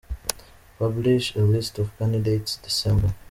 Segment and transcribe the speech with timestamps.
[0.79, 3.13] Publish a list of candidates ,December,.